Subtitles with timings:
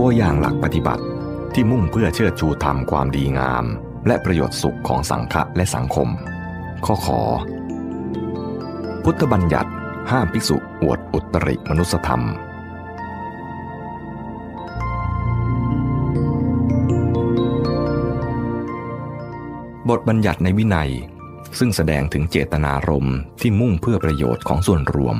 [0.00, 1.04] ตัวอย่างหลักปฏิบัติ
[1.54, 3.64] ที่มุ่งเพื่อเชิดชูธรรมความดีงาม
[4.06, 6.08] และประโยชน์สุขของสังฆะและสังคม
[6.84, 7.20] ข้อขอ
[9.04, 9.70] พุทธบัญญัติ
[10.10, 12.22] ห้ามภิกษุอวดอุตริมนุสธรรม
[19.88, 20.90] บทบัญญัติในวินัย
[21.58, 25.16] ซึ่งแสดงถึงเจตนารมณ์ที่มุ่งเพื่อประโยชน์ของส่วนรวม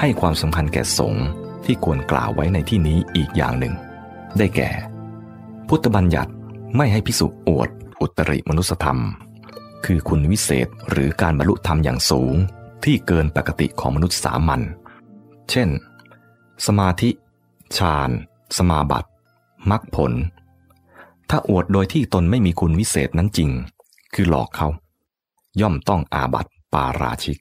[0.00, 1.26] ให้ความสำคัญแก่สงฆ์
[1.66, 3.74] ที่ควรกล่าวไว้ในที่นี้อีกอย่างหนึ่ง
[4.38, 4.70] ได้แก่
[5.68, 6.32] พุทธบัญญัติ
[6.76, 7.68] ไม่ให้พิสุอวด
[8.00, 9.00] อุตริมนุสธรรม
[9.84, 12.34] คือคุณวิเศษหรือการบรรลุธรรมอย่างสูง
[12.84, 14.60] ที่เกินปกติของมนุษย์สามัญ
[15.50, 15.68] เช่น
[16.66, 17.10] สมาธิ
[17.76, 18.10] ฌาน
[18.56, 19.10] สมาบัติ
[19.70, 20.12] มรรคผล
[21.30, 23.50] ถ้าอวดโดยที่ตนไม่มีคุณวิเศษนั้นจริง
[24.14, 24.68] คือหลอกเขา
[25.60, 27.38] ย่อมต้องอาบัติปาราชิก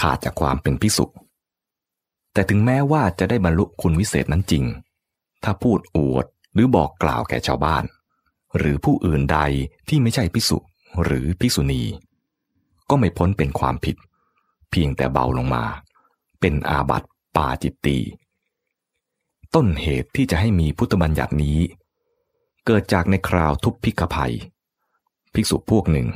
[0.00, 1.04] ขาดจากความเป็นพิสุ
[2.32, 4.64] แต่ถึงแม้ว่าจะได้บรรลุคุณวิเศษนั้นจริง
[5.44, 7.84] ถ้าพูดอวดหรือบอกกล่าวแก่ชาวบ้าน
[8.58, 9.38] หรือผู้อื่นใด
[9.88, 10.58] ที่ไม่ใช่พิสุ
[11.04, 11.82] หรือพิสุณี
[12.90, 13.96] ก็ไม่พ้นเป็นความผิด
[14.70, 15.64] เพียงแต่เบาลงมา
[16.40, 17.98] เป็นอาบัติปาจิตตี
[19.54, 21.58] ต้นเหตุที่จะให้มีพุทธบัญญัตินี้
[22.66, 24.34] เกิดจากในคราวทุพพิกภัย
[25.34, 26.08] ภิกษุพวกหนึ่ง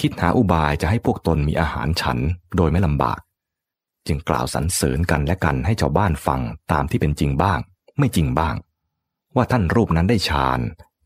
[0.00, 2.18] คิดหาอุบายจะให้พวกตนมีอาหารฉัน
[2.56, 3.20] โดยไม่ลำบาก
[4.06, 6.40] จึงกล่าวสรรเสริญกันและกันให้ชาวบ้านฟัง
[6.72, 7.58] ตามที่เป็นจริงบ้าง
[7.98, 8.54] ไม่จริงบ้าง
[9.36, 10.60] ว่าท่านรูปนั้นได้ฌาน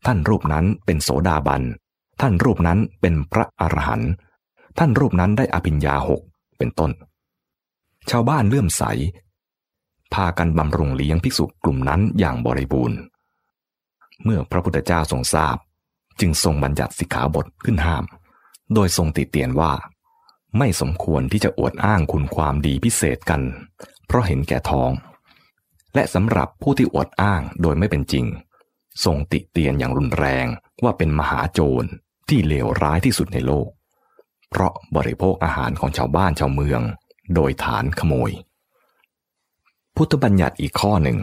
[0.05, 1.63] ท่านรูปนั้นเป็นโสดาบัน
[2.21, 4.11] ท่านรูปนั้นเป็นพระอรหันต์
[4.79, 6.21] ท่านรูปนั้นได้อภิญญาหก
[6.57, 6.91] เป็นต้น
[8.09, 8.83] ชาวบ้านเลื่อมใส
[10.13, 12.97] พากันบำรุงเลี้ยงภิกษุกลุ่มนั้นอย่างบริบูรณ์
[14.23, 15.57] เมื่อพระพุทธเจ้าทรงทราบ
[16.19, 18.03] จึงทรงบัญญัติสิกขาบทขึ้นห้าม
[18.73, 19.71] โดยทรงติเตียนว่า
[20.57, 23.41] ไม่สมควรที่จะอวดอ้างคุณความดีพิเศษกัน
[24.07, 24.91] เพราะเห็นแก่ท้อง
[25.95, 28.25] และสำหรับผู้ที่อวดอ้างโดยไม่เป็นจริง
[29.05, 30.45] ทรงติเตียนอย่างรุนแรง
[30.83, 31.87] ว่าเป็นมหาโจร
[32.29, 33.67] ที่เลวร้ายที่สุดในโลก
[34.49, 36.81] เพราะบริโภคอาหารของชาวบ้านชาวเมือง
[37.35, 38.31] โดยฐานขโมย
[39.95, 41.17] พุทธบัญญัติอีกข้อหนึ่ง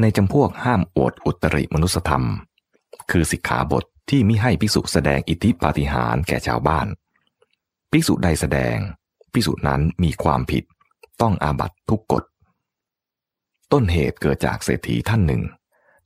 [0.00, 2.24] ในจำพวกห้ามอวดอุตริมนุสธรรม
[3.10, 6.86] คือสิกขาบทที่มิให้ภิกษุแสดงอิทธิปาฏิหาริย์แก่ชาวบ้าน
[7.96, 8.76] ภิกษุใดแสดง
[9.32, 10.64] ภิกษุนั้นมีความผิด
[11.22, 12.24] ต้องอาบัตทุกกฎ
[13.72, 15.42] ต้นเหตุเกิดจากเศรษฐีท่านหนึ่ง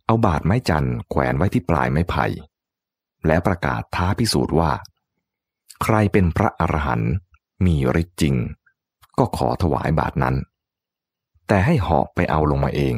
[0.07, 2.25] เอาบาดไม้จันทร์แขวนไว้ที่ปลายไม้ไผ่
[3.27, 4.73] และประกาศท้าพิสูจน์ว่า
[5.83, 7.13] ใครเป็นพระอรหันต์
[7.65, 8.35] มีฤทธิ์จริง
[9.19, 10.37] ก็ขอถวายบาทนั้น
[11.47, 12.95] แต่ให้หอบไปเอาลงมาเอง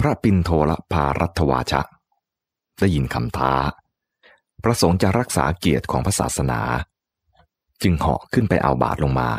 [0.00, 1.82] พระปินโทละพารัตวาชะ
[2.78, 3.52] ได้ยินคำท้า
[4.64, 6.62] ประสงค์จะรักษาเกียรติของพระศาสนา
[7.82, 9.30] จึงเหาะขึ้นไปเอาบาทลงมา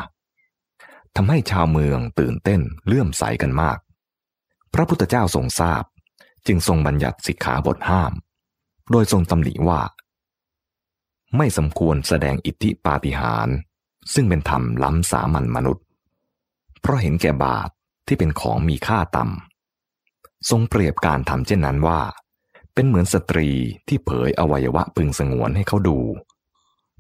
[1.16, 3.78] ทำให้ชาวเมืองตื่นเต้นเลื่อมใสกันมาก
[4.74, 5.84] พระพุทธเจ้าทรงทราบ
[6.48, 8.14] จึงทรงบัญญัติสิกขาบทห้าม
[8.92, 9.82] โดยทรงตำหนิว่า
[11.38, 13.56] ไม่สมควรแสดงอิทธิปาฏิหาริย์
[14.14, 15.84] ซึ่งเป็นธรรมล้ำสามัญมนุษย์
[16.82, 17.70] เพราะเห็นแก่บาท
[18.08, 22.02] ที่เป็นของมีค่าต่ำทรงเปรียบการทำเช่นนั้นว่า
[22.74, 23.50] เป็นเหมือนสตรี
[23.88, 26.00] ที่เผยอวัยวะพึงสงวนให้เขาดู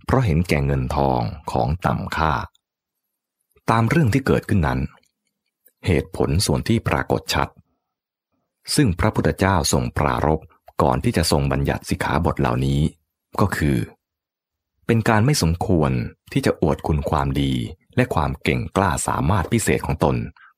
[0.05, 1.21] เพราะเห็นแก่เงินทอง
[1.51, 2.33] ของต่ำค่า
[3.69, 4.79] ตามเรื่องที่เกิดขึ้นนั้น
[5.85, 7.49] เหตุผลส่วนที่ปรากฏชัด
[8.75, 10.39] ซึ่งพระพุทธเจ้าทรงปรารบ
[10.81, 12.81] ก่อนที่จะทรงบัญญัติสิกขาบทเหล่านี้
[13.41, 13.77] ก็คือ
[14.85, 15.91] เป็นการไม่สมควร
[16.31, 17.53] ที่จะอวดคุณความดี
[17.95, 20.15] และความเก่งกล้าสามารถพิเศษของตน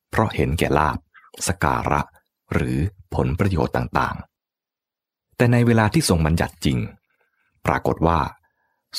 [0.10, 0.98] เพราะเห็นแก่ลาบ
[1.48, 2.02] สการะ
[2.54, 2.78] หรือ
[3.16, 6.78] ผลประโยชน์ต่างๆ แต่ในเวลาที่ทรงบัญญัติจริง
[7.66, 8.20] ปรากฏว่า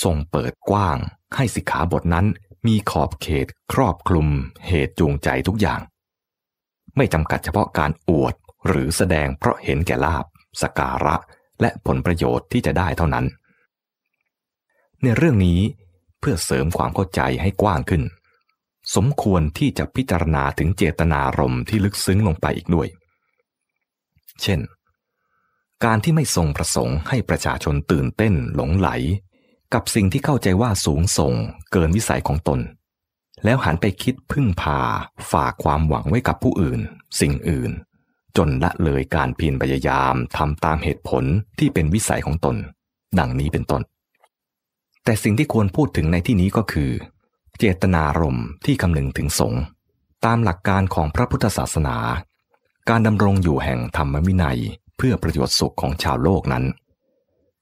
[0.02, 0.98] ทรงเปิดกว้าง
[1.36, 2.26] ให้สิกขาบทนั้น
[2.66, 4.28] มีขอบเขตครอบคลุม
[4.66, 5.80] เหตุจูงใจทุกอย่าง
[6.96, 8.34] ไม่จำกัดเฉพาะการอวด
[8.66, 10.24] หรือแสดงเพราะเห็นแก่ลาบ
[10.60, 11.16] สการะ
[11.60, 13.26] และผลประโยชน์ที่จะได้เท่านั้น
[15.02, 15.60] ในเรื่องนี้
[16.20, 18.02] เพื่อเสริมความเข้าใจให้กว้างขึ้น
[18.94, 22.88] สมควรที่จะพิจารณาถึงเจตนารมณ์ที่ลึกซึ้งลงไปอีกด้วย
[24.42, 24.60] เช่น
[25.84, 28.88] การที่ไม่ทรงประสงค์ให้ประชาชนตื่นเต้นหลงไหล
[29.74, 31.34] กับสิ่งที่เข้าใจว่าสูงส่ง
[31.72, 32.60] เกินวิสัยของตน
[33.44, 34.80] แล้วหันไปคิดพึ่งพา
[35.32, 36.80] ฝากความหวังไว้กับผู้อื่น
[37.20, 37.70] สิ่งอื่น
[38.36, 41.24] จนละเลยการเพียรพยายามทำตามเหตุผล
[41.58, 42.56] ที่เป็นวิสัยของตน
[43.18, 43.82] ดังนี้เป็นต้น
[45.04, 46.90] แต่สิ่งที่ควรพูดถึงในที่นี้ก็คือ
[47.58, 49.62] เจตนารมณ์ที่คำนึงถึงสงฆ์
[50.24, 51.96] ตามหลักการของพระพุทธศาสนา
[52.88, 54.60] การดำรงอยู่แห่งธรรมวินัย
[54.96, 56.64] เพื่อประโยชน์สุขของชาวโลกนั้น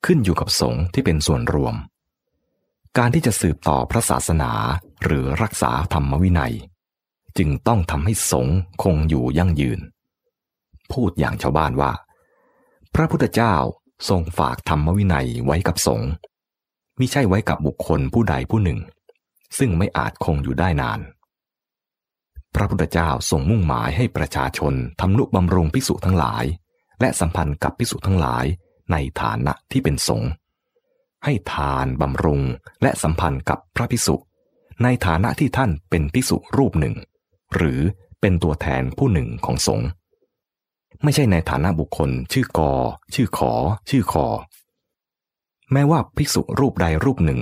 [0.05, 1.75] ขึ้นอยู่กับสงฆ์ที่เป็นส่วนรวม
[2.99, 4.53] การที่จะสืบต่อพระศาสนา
[5.05, 6.55] หรือรักษาธรรมวินัย
[7.39, 9.81] จึงต้องทำให้สงฆ์คงอยู่ยั่งยืน
[10.93, 11.93] พูดอย่างชาวบ้านว่า
[12.95, 13.55] พระพุทธเจ้า
[14.09, 16.11] ทรงฝากธรรมวินัยไว้กับสงฆ์
[16.99, 18.79] มิใช่ไว้กับบุคคลผู้ใดผู้หนึ่ง
[19.59, 21.01] ซึ่งไม่อาจคงอยู่ได้นาน
[22.55, 26.45] พระพุทธเจ้าทรงมุ่งหมายให้ประชาชนทำนุบำรุงพิสุทั้งหลาย
[27.01, 28.45] และสัมพันธ์กับพิสุทั้งหลาย
[28.93, 30.31] ในฐานะที่เป็นสงฆ์
[31.25, 32.43] ให้ทานบำรุง
[32.83, 34.17] และสัมพันธ์กับพระพิสุ
[34.83, 36.95] ในฐานะที่ท่านเป็นพิสุรูปหนึ่ง
[37.55, 37.81] หรือ
[38.21, 39.89] เป็นตัวแทนผู้หนึ่งของสงฆ์
[41.03, 42.73] ไม่ใช่ในฐานะบุคคล ชื่อกอ
[43.15, 43.53] ชื่อขอ
[43.91, 44.27] ชื่อคอ
[45.73, 47.41] แม้ว่าภิกษุรูปใดรูปหนึ่ง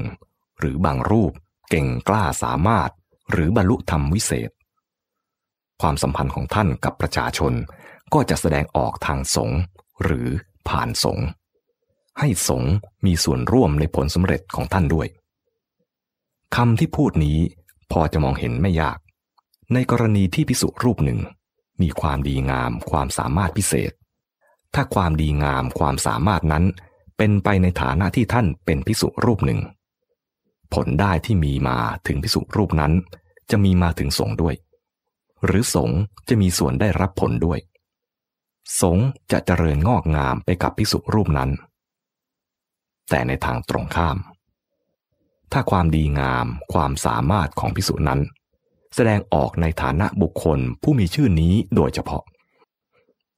[0.59, 1.33] หรือบางรูป
[1.71, 2.91] เก่งกล้าสามารถ
[3.31, 4.51] หรือบรรลุธรรมวิเศษ
[5.81, 7.53] ความสัมพันธ์ของท่านกับประชาชน
[8.13, 9.59] ก็จะแสดงออกทางสงฆ์
[10.05, 10.29] หรือ
[10.69, 11.27] ผ่านสงฆ์
[12.19, 12.75] ให้สงฆ์
[13.07, 15.09] มีส่วนร่วมในผลสำเร็จของท่านด้วย
[16.57, 17.39] คำที่พูดนี้
[17.93, 18.99] พอจะมองเห็นไม่ยาก
[19.73, 21.21] ในกรณีที่พิสุรูปหนึ่ง
[21.83, 23.93] มีความดีงามความสามารถพิเศษ
[24.75, 26.65] ถ้าความดีงามความสามารถนั้น
[27.19, 29.61] เป็นไปในฐานะที่ท่านเป็นพิสุรูปหนึ่ง
[30.75, 32.93] ผลได้ที่มีมาถึงพิสุรูปนั้น
[33.51, 34.55] จะมีมาถึงสงด้วย
[35.45, 35.91] หรือสง
[36.29, 37.59] จะมีส่วนได้รับผลด้วย
[38.81, 38.99] สง
[39.33, 41.51] จะเจริญงอกงามไปกับพิสุรูปนั้น
[43.11, 44.19] แต่ในทางตรงข้าม
[45.53, 48.21] ถ้าความดีงามความสามารถของพิสุนั้น
[48.95, 52.23] แสดงออกในฐานะบุคคลผู้มีชื่อนี้โดยเฉพาะ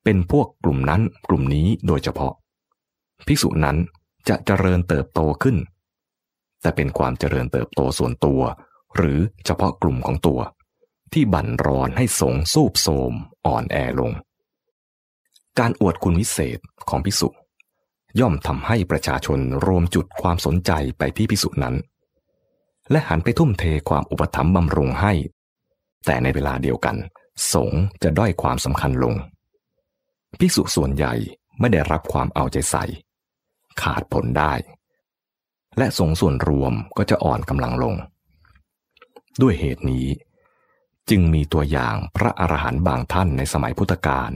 [0.04, 2.32] เป็นพวกกลุ่มนั้นกลุ่มนี้โดยเฉพาะ
[3.26, 3.76] พิสุนั้น
[4.28, 5.56] จะเจริญเติบโตขึ้น
[6.60, 8.40] แต่เป็นความเจริญเติบโตส่วนตัว
[8.96, 10.40] หรือเฉพาะกลุ่มของตัว
[11.12, 13.12] ที่บั่นรอนให้สงสูบโทม
[13.46, 14.12] อ่อนแอลง
[15.58, 16.58] การอวดคุณวิเศษ
[16.88, 17.28] ของพิสุ
[18.20, 21.74] ย่อมทำให้ประชาชนรวมจุดความสนใจไปที่พิสุนั้น
[22.90, 25.12] และหันไปทุ่มเทความอุปถัมภ์บำรุงให้
[26.06, 26.96] แต่ในเวลาเดียวกัน
[27.52, 27.70] สง
[28.02, 29.14] จะด้อยความสำคัญลง
[30.38, 31.14] ภิกษุส่วนใหญ่
[31.60, 32.84] ไม่ได้รับความเอาใจใส่
[33.82, 34.52] ขาดผลได้
[35.78, 37.94] และสงส่วนรวมก็จะอ่อนกำลังลง
[39.42, 40.06] ด้วยเหตุนี้
[41.10, 44.32] จึงมีตัวอย่างพระอรหันต์บางท่านในสมัยพุทธกาล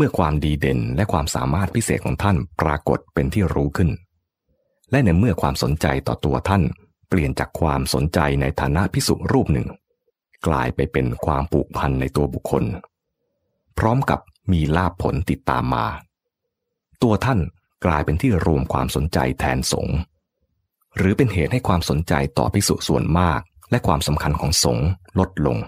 [0.00, 3.90] เมื่อความดีเด่นและความสามารถพิเศษของท่านปรากฏเป็นที่รู้ขึ้น
[4.90, 6.62] และในเมื่อความสนใจต่อตัวท่าน
[7.08, 9.66] เปลี่ยนจากความสนใจในฐานะพิสุรูปหนึ่ง
[10.46, 12.64] กลายไปเป็นความผูกพันในตัวบุคคล
[13.78, 14.20] พร้อมกับ
[14.52, 15.86] มีลาภผลติดตามมา
[17.02, 17.40] ตัวท่าน
[17.84, 19.96] กลายเป็นที่รวมความสนใจแทนสงฆ์
[20.96, 23.40] หรือเป็นเหตุให้ความสนใจต่อพิสุส่วนมาก
[23.70, 25.58] และความสำคัญของสงฆ์ลดลง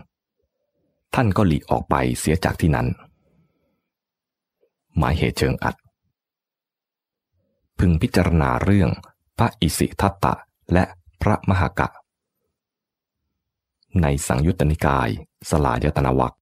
[1.15, 2.89] ท่านก็หลีกออกไปเสียจากที่นั้น
[4.97, 5.77] หมายเหตุเชิงอัด
[7.79, 8.91] พึงพิจารณาเรื่อง
[9.39, 10.35] พระอิสิทัตตะ
[10.73, 10.85] และ
[11.23, 11.89] พระมหากะ
[14.03, 15.09] ในสังยุตตนิกาย
[15.51, 16.33] สลายตนาวัค